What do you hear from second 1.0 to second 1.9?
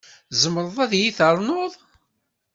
ternuḍ?